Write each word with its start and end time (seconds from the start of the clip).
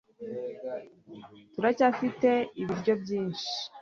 turacyafite 1.53 2.29
ibiryo 2.61 2.93
byinshi 3.01 3.47